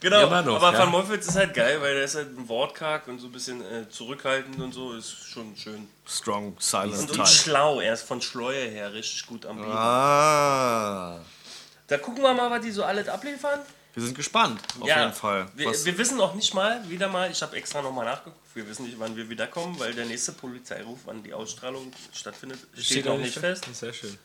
[0.00, 0.78] Genau, Immer noch, aber ja.
[0.78, 3.60] Van Molfitz ist halt geil, weil der ist halt ein Wortkarg und so ein bisschen
[3.60, 5.90] äh, zurückhaltend und so, ist schon schön.
[6.08, 9.70] Strong Silent Und, und schlau, er ist von Schleue her richtig gut am Biegen.
[9.70, 11.18] Ah.
[11.86, 13.60] Da gucken wir mal, was die so alles abliefern.
[13.94, 15.46] Wir sind gespannt, auf jeden Fall.
[15.56, 18.84] Wir, wir wissen auch nicht mal, wieder mal, ich habe extra nochmal nachgeguckt, wir wissen
[18.86, 23.36] nicht, wann wir wiederkommen, weil der nächste Polizeiruf, wann die Ausstrahlung stattfindet, steht, noch nicht
[23.36, 23.66] fest.
[23.72, 24.16] Sehr schön.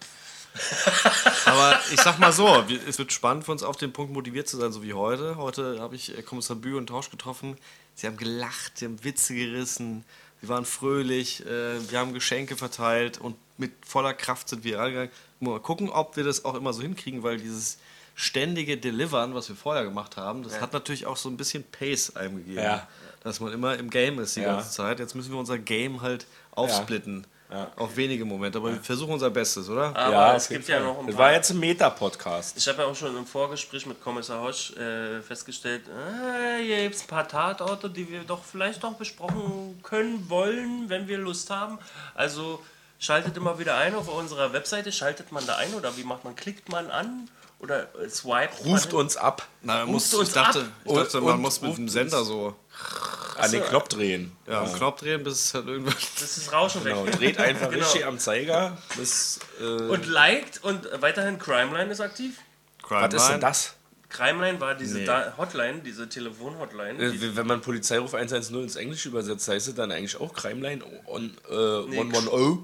[1.45, 4.47] aber ich sag mal so, wir- es wird spannend für uns auf den Punkt motiviert
[4.47, 5.35] zu sein, so wie heute.
[5.37, 7.57] Heute habe ich äh, Kommissar Bü und Tausch getroffen.
[7.95, 10.05] Sie haben gelacht, sie haben Witze gerissen,
[10.41, 15.11] sie waren fröhlich, äh, wir haben Geschenke verteilt und mit voller Kraft sind wir rangegangen.
[15.39, 17.77] Mal gucken, ob wir das auch immer so hinkriegen, weil dieses
[18.15, 22.15] ständige Delivern, was wir vorher gemacht haben, das hat natürlich auch so ein bisschen Pace
[22.15, 22.57] einem gegeben.
[22.63, 22.87] Ja.
[23.23, 24.53] Dass man immer im Game ist die Ja.
[24.55, 24.99] ganze Zeit.
[24.99, 27.25] Jetzt müssen wir unser Game halt aufsplitten.
[27.51, 27.71] Ja.
[27.75, 29.95] Auf wenige Momente, aber wir versuchen unser Bestes, oder?
[29.95, 31.25] Aber ja, es gibt ja noch ein Das paar.
[31.25, 32.57] war jetzt ein Meta-Podcast.
[32.57, 36.95] Ich habe ja auch schon im Vorgespräch mit Kommissar Hosch äh, festgestellt, äh, hier gibt
[36.95, 41.49] es ein paar Tatorte, die wir doch vielleicht noch besprochen können wollen, wenn wir Lust
[41.51, 41.77] haben.
[42.15, 42.63] Also
[42.99, 44.91] schaltet immer wieder ein auf unserer Webseite.
[44.91, 46.35] Schaltet man da ein oder wie macht man?
[46.35, 47.29] Klickt man an
[47.65, 49.47] oder äh, swipet Ruft uns ab.
[49.61, 50.65] Na, man muss, uns ich dachte, ab.
[50.85, 51.91] ich dachte Und- man und muss mit dem uns.
[51.93, 52.55] Sender so
[53.37, 54.31] An den Knopf drehen.
[54.47, 55.95] ja, am Knopf drehen, bis es halt irgendwann.
[56.19, 57.17] Das ist Rauschen Genau, weg.
[57.17, 57.83] dreht einfach Genau.
[57.85, 58.77] richtig am Zeiger.
[58.95, 62.37] Bis, äh, Und liked und weiterhin Crimeline ist aktiv.
[62.87, 63.73] was ist denn das?
[64.07, 65.05] Crimeline war diese Nee.
[65.05, 67.03] da Hotline, diese Telefon-Hotline.
[67.03, 70.81] Äh, die- Wenn man Polizeiruf 110 ins Englische übersetzt, heißt es dann eigentlich auch Crimeline
[71.07, 72.59] on äh, Nee, 110?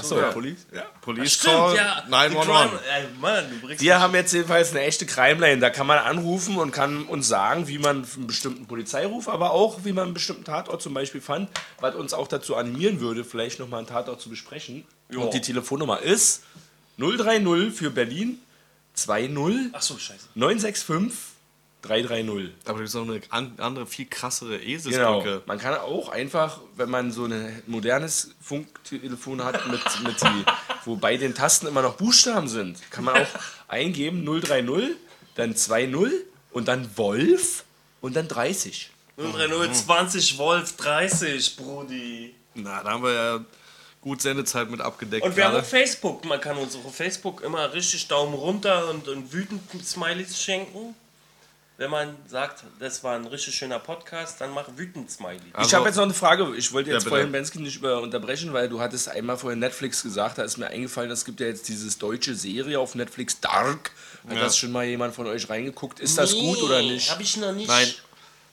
[0.00, 0.30] Achso, ja.
[0.32, 0.66] Police?
[0.72, 0.82] Ja.
[1.00, 2.02] Police Stimmt, Call ja.
[2.06, 2.44] die 911.
[2.46, 5.60] Crime- Ey, Mann, du bringst Wir haben jetzt jedenfalls eine echte Crimeline.
[5.60, 9.84] Da kann man anrufen und kann uns sagen, wie man einen bestimmten Polizeiruf, aber auch
[9.84, 11.48] wie man einen bestimmten Tatort zum Beispiel fand,
[11.80, 14.84] was uns auch dazu animieren würde, vielleicht nochmal einen Tatort zu besprechen.
[15.10, 15.18] Ja.
[15.18, 16.42] Und die Telefonnummer ist
[16.98, 18.38] 030 für Berlin
[18.94, 20.28] 20 Ach so, scheiße.
[20.34, 21.10] 965
[21.88, 22.50] 330.
[22.66, 24.68] Aber da ist noch eine an, andere, viel krassere Genau.
[24.74, 25.42] Eselsbrücke.
[25.46, 30.44] Man kann auch einfach, wenn man so ein modernes Funktelefon hat, mit, mit die,
[30.84, 33.28] wo bei den Tasten immer noch Buchstaben sind, kann man auch
[33.68, 34.96] eingeben 030,
[35.34, 36.12] dann 20
[36.52, 37.64] und dann Wolf
[38.00, 38.90] und dann 30.
[39.16, 42.34] 030 20 Wolf 30, Brudi.
[42.54, 43.44] Na, da haben wir ja
[44.00, 45.64] gut Sendezeit mit abgedeckt Und wir haben gerade.
[45.64, 46.24] auch Facebook.
[46.24, 50.94] Man kann uns auch auf Facebook immer richtig Daumen runter und, und wütend Smileys schenken.
[51.76, 55.40] Wenn man sagt, das war ein richtig schöner Podcast, dann mach wütend Smiley.
[55.48, 56.54] ich Also- habe jetzt noch eine Frage.
[56.56, 60.02] Ich wollte jetzt Ja, vorhin Bensky nicht über unterbrechen, weil du hattest einmal vorhin Netflix
[60.04, 63.90] gesagt, da ist mir eingefallen, es gibt ja jetzt dieses deutsche Serie auf Netflix Dark.
[64.28, 64.42] Hat Ja.
[64.42, 65.98] das schon mal jemand von euch reingeguckt?
[65.98, 67.10] Ist das gut oder nicht?
[67.10, 67.66] Habe ich noch nicht.
[67.66, 67.92] Nein.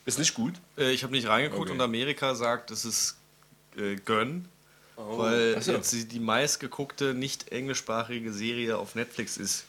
[0.04, 0.54] Ist nicht gut?
[0.76, 1.72] Äh, ich habe nicht reingeguckt Okay.
[1.72, 3.16] und Amerika sagt, es ist
[3.78, 4.48] äh, Gönn.
[4.96, 5.72] Weil Ach so.
[5.72, 9.64] jetzt die, die meistgeguckte nicht englischsprachige Serie auf Netflix ist.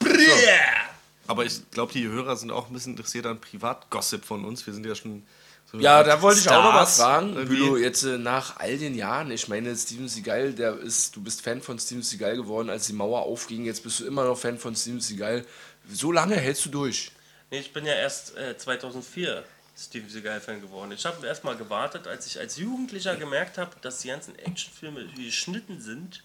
[1.28, 4.66] Aber ich glaube, die Hörer sind auch ein bisschen interessiert an Privatgossip von uns.
[4.66, 5.24] Wir sind ja schon
[5.72, 7.58] so Ja, da wollte ich auch noch mal Stars fragen, irgendwie.
[7.58, 11.42] Bülow, jetzt äh, nach all den Jahren, ich meine, Steven Seagal, der ist, du bist
[11.42, 14.58] Fan von Steven Seagal geworden, als die Mauer aufging, jetzt bist du immer noch Fan
[14.58, 15.46] von Steven Seagal.
[15.90, 17.12] So lange hältst du durch?
[17.52, 19.44] Nee, ich bin ja erst äh, 2004
[19.78, 20.92] Steven Seagal-Fan geworden.
[20.92, 25.08] Ich habe erst mal gewartet, als ich als Jugendlicher gemerkt habe, dass die ganzen Actionfilme
[25.16, 26.24] geschnitten sind.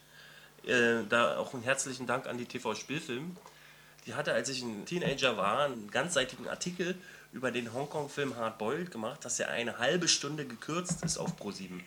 [0.67, 3.37] Äh, da auch einen herzlichen Dank an die TV-Spielfilm.
[4.09, 6.97] Die hatte, als ich ein Teenager war, einen ganzseitigen Artikel
[7.31, 11.79] über den Hongkong-Film Hard Boiled gemacht, dass er eine halbe Stunde gekürzt ist auf Pro7.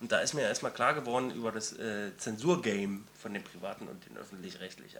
[0.00, 4.04] Und da ist mir erstmal klar geworden über das äh, Zensurgame von den Privaten und
[4.04, 4.98] den Öffentlich-Rechtlichen.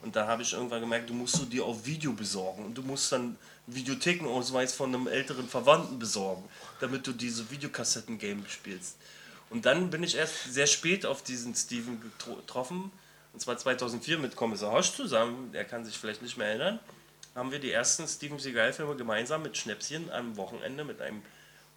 [0.00, 2.82] Und da habe ich irgendwann gemerkt, du musst du dir auf Video besorgen und du
[2.82, 6.44] musst dann Videothekenausweis von einem älteren Verwandten besorgen,
[6.78, 8.96] damit du diese Videokassetten-Game spielst.
[9.50, 12.92] Und dann bin ich erst sehr spät auf diesen Steven getro- getroffen,
[13.36, 16.80] und zwar 2004 mit Kommissar Hosch zusammen, der kann sich vielleicht nicht mehr erinnern,
[17.34, 21.20] haben wir die ersten Steven Seagal-Filme gemeinsam mit Schnäpschen am Wochenende mit einem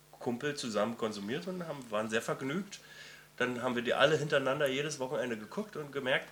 [0.10, 2.80] Kumpel zusammen konsumiert und haben, waren sehr vergnügt.
[3.36, 6.30] Dann haben wir die alle hintereinander jedes Wochenende geguckt und gemerkt,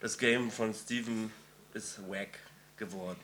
[0.00, 1.32] das Game von Steven
[1.72, 2.40] ist wack
[2.76, 3.20] geworden.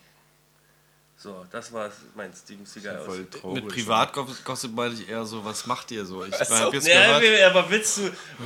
[1.23, 3.07] So, das war mein Steven Seagal aus.
[3.07, 3.63] Voll traurig.
[3.63, 6.25] Mit Privatgossip meine ich eher so, was macht ihr so?
[6.25, 8.03] Ich habe jetzt Ja, gehört, wir- aber willst du,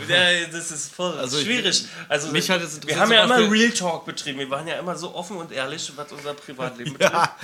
[0.07, 1.87] ja, das ist voll Also ich- schwierig.
[2.07, 4.41] Also mich hat jetzt wir haben ja immer Real Talk betrieben.
[4.41, 7.15] Wir waren ja immer so offen und ehrlich, was unser Privatleben betrifft.
[7.15, 7.37] ja,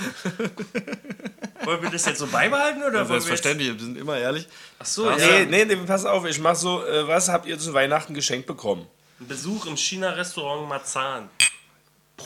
[1.63, 4.47] Wollen wir das jetzt so beibehalten oder wollen wir jetzt, selbstverständlich, wir sind immer ehrlich.
[4.77, 5.15] Ach so, ja.
[5.17, 8.45] Nee, nee, nee, pass auf, ich mach so, äh, was habt ihr zu Weihnachten geschenkt
[8.45, 8.85] bekommen?
[9.19, 11.29] Ein Besuch im China-Restaurant Marzahn.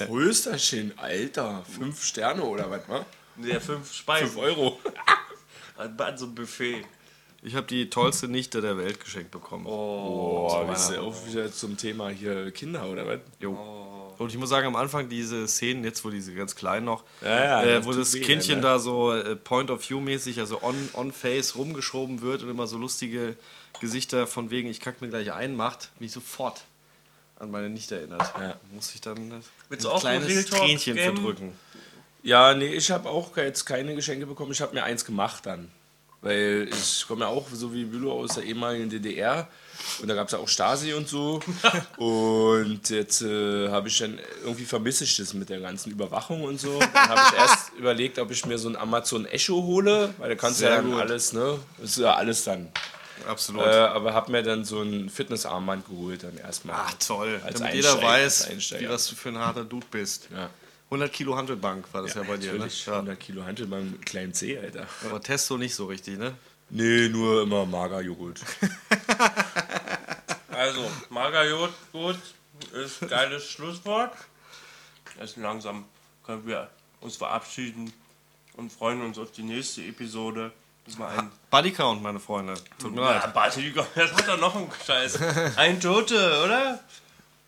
[0.05, 3.05] Prösterchen, Alter, fünf Sterne oder was, ne?
[3.37, 4.27] Der fünf Speisen.
[4.27, 4.79] Fünf Euro.
[5.77, 6.85] An so einem Buffet.
[7.43, 9.65] Ich habe die tollste Nichte der Welt geschenkt bekommen.
[9.65, 13.19] Boah, bist du auch wieder zum Thema hier Kinder oder was?
[13.39, 14.13] Jo.
[14.17, 17.43] Und ich muss sagen, am Anfang diese Szenen, jetzt wo diese ganz kleinen noch, Ja,
[17.43, 18.61] ja, äh, das wo das weh, Kindchen ne?
[18.61, 22.65] da so äh, Point of View mäßig, also on, on Face rumgeschoben wird und immer
[22.65, 23.35] so lustige
[23.79, 26.63] Gesichter von wegen, ich kack mir gleich ein macht, mich sofort
[27.39, 28.33] an meine Nichte erinnert.
[28.39, 28.55] Ja.
[28.71, 29.31] Muss ich dann
[29.69, 31.15] Willst ein du auch kleines Tränchen Game?
[31.15, 31.53] verdrücken.
[32.23, 34.51] Ja, nee, ich habe auch jetzt keine Geschenke bekommen.
[34.51, 35.71] Ich habe mir eins gemacht dann.
[36.21, 39.47] Weil ich komme ja auch so wie Bülow aus der ehemaligen DDR.
[40.01, 41.39] Und da gab es ja auch Stasi und so.
[41.97, 46.59] und jetzt äh, habe ich dann irgendwie vermisse ich das mit der ganzen Überwachung und
[46.59, 46.79] so.
[46.79, 50.35] Dann habe ich erst überlegt, ob ich mir so ein Amazon Echo hole, weil da
[50.35, 50.99] kannst du ja dann gut.
[50.99, 51.59] alles, ne?
[51.77, 52.71] Das ist ja alles dann.
[53.27, 53.65] Absolut.
[53.65, 56.75] Äh, aber habe mir dann so ein Fitnessarmband geholt dann erstmal.
[56.79, 58.49] Ach toll, Als damit jeder weiß,
[58.79, 60.29] wie was du für ein harter Dude bist.
[60.31, 60.49] Ja.
[60.85, 62.59] 100 Kilo Handelbank war das ja, bei dir, ne?
[62.59, 62.93] Natürlich, Ja.
[62.93, 64.87] 100 Kilo Hantelbank mit kleinem C, Alter.
[65.05, 66.33] Aber Testo nicht so richtig, ne?
[66.69, 68.41] Nee, nur immer Magerjoghurt.
[70.49, 72.17] Also, Magerjoghurt
[72.73, 74.11] ist ein geiles Schlusswort.
[75.19, 75.85] Jetzt langsam
[76.25, 76.67] können wir
[76.99, 77.93] uns verabschieden
[78.53, 80.51] und freuen uns auf die nächste Episode.
[80.87, 81.31] Das ein.
[81.49, 82.53] Bodycount, meine Freunde.
[82.79, 83.23] Tut mir leid.
[83.23, 83.61] Ja, warte,
[83.95, 85.19] das hat doch noch einen Scheiß.
[85.57, 86.79] Ein Tote, oder?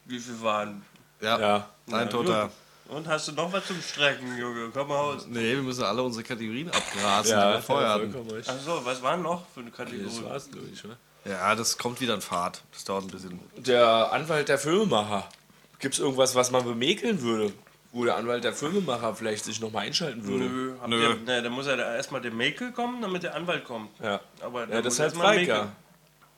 [0.05, 0.83] Wie viel waren?
[1.21, 1.69] Ja, Ja.
[1.87, 2.43] ein Ja, Toter.
[2.43, 2.95] gut.
[2.97, 4.69] Und hast du noch was zum Strecken, Junge?
[4.73, 5.25] Komm mal raus.
[5.27, 8.15] Nee, wir müssen alle unsere Kategorien abgrasen, Ja, die wir vorher hatten.
[8.47, 10.23] Achso, was waren noch für eine Das Kategorie?
[10.23, 10.97] war's, glaube ich, oder?
[11.25, 12.63] Ja, das kommt wieder in Fahrt.
[12.73, 13.39] Das dauert ein bisschen.
[13.57, 15.27] Der Anwalt der Filmemacher.
[15.77, 17.53] Gibt es irgendwas, was man bemäkeln würde?
[17.91, 20.45] Wo der Anwalt der Filmemacher vielleicht sich nochmal einschalten würde?
[20.45, 21.01] Nö, Nö.
[21.01, 23.89] Ihr, ne, dann muss ja da erstmal der Makel kommen, damit der Anwalt kommt.
[24.01, 24.19] Ja.
[24.41, 25.47] Aber Ja, das muss ist halt Makel.
[25.47, 25.71] ja.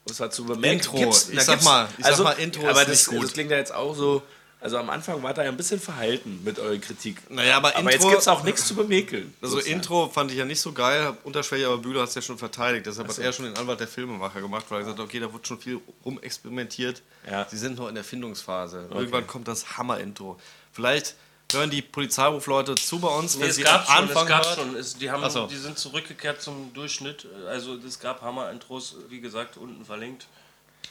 [0.08, 0.78] Was hat zu bemerken?
[0.80, 1.10] Intro.
[1.10, 3.24] Ich sag mal- ich sag mal, Intro aber ist das, nicht gut.
[3.24, 4.24] das klingt ja jetzt auch so.
[4.62, 7.18] Also am Anfang war da ja ein bisschen verhalten mit eurer Kritik.
[7.32, 9.34] Naja, aber, Aber jetzt Intro, gibt es auch nichts zu bemäkeln.
[9.42, 9.76] also sozusagen.
[9.76, 11.04] Intro fand ich ja nicht so geil.
[11.04, 12.86] Hab Unterschwellig, aber Bühler hat es ja schon verteidigt.
[12.86, 15.34] Deshalb hat er schon den Anwalt der Filmemacher gemacht, weil er gesagt hat, okay, da
[15.34, 17.02] wird schon viel rumexperimentiert.
[17.30, 17.48] Ja.
[17.50, 18.88] Sie sind noch in der Findungsphase.
[18.92, 20.40] Irgendwann kommt das Hammer-Intro.
[20.72, 21.16] Vielleicht
[21.54, 24.30] hören die Polizeirufleute zu bei uns, Nee, wenn es sie gab am schon, Anfang es
[24.30, 24.56] gab hört.
[24.58, 24.76] schon.
[24.76, 25.48] Es, die, haben, so.
[25.48, 27.28] die sind zurückgekehrt zum Durchschnitt.
[27.48, 30.28] Also es gab Hammer-Intros, wie gesagt, unten verlinkt.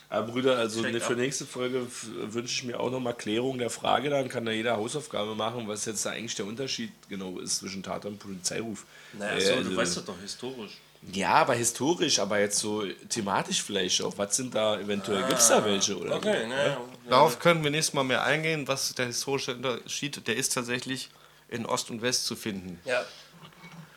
[0.09, 1.19] Aber Brüder, also Check ne, für ab.
[1.19, 1.87] nächste Folge
[2.33, 4.11] wünsche ich mir auch nochmal Klärung der Frage.
[4.11, 7.83] Dann kann da jeder Hausaufgabe machen, was jetzt da eigentlich der Unterschied genau ist zwischen
[7.83, 8.87] Tat und Polizeiruf.
[9.13, 10.73] Naja, Äh, so, also- du weißt das doch historisch.
[11.13, 14.17] Ja, aber historisch, aber jetzt so thematisch vielleicht auch.
[14.19, 15.99] Was sind da eventuell, gibt es da welche?
[15.99, 16.49] Oder Okay, so?
[16.49, 16.77] naja.
[17.09, 21.09] Darauf können wir nächstes Mal mehr eingehen, was der historische Unterschied, der ist tatsächlich
[21.49, 22.79] in Ost und West zu finden.
[22.85, 23.03] Ja,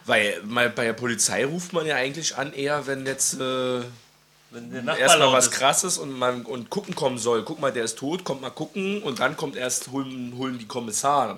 [0.05, 3.81] Weil mal bei der Polizei ruft man ja eigentlich an, eher wenn jetzt äh,
[4.51, 5.51] wenn der Nachbar erstmal was ist.
[5.51, 7.43] krasses und man und gucken kommen soll.
[7.43, 10.67] Guck mal, der ist tot, kommt mal gucken und dann kommt erst holen, holen die
[10.67, 11.35] Kommissare.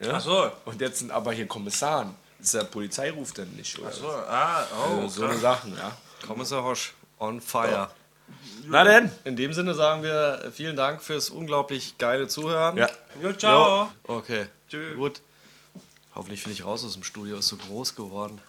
[0.00, 0.14] Ja?
[0.14, 0.50] Ach so.
[0.64, 2.14] Und jetzt sind aber hier Kommissaren.
[2.42, 3.92] Ist der Polizeiruf denn nicht, oder?
[3.92, 5.96] So, ah, oh, Also so eine Sachen, ja.
[6.26, 7.88] Kommissar Hosch, on fire.
[8.66, 9.12] Na denn?
[9.24, 12.76] In dem Sinne sagen wir vielen Dank fürs unglaublich geile Zuhören.
[12.76, 12.88] Ja.
[13.22, 13.92] Jo, ciao.
[14.04, 14.46] Okay,
[14.96, 15.20] gut.
[16.16, 18.40] Hoffentlich finde ich raus aus dem Studio, ist so groß geworden.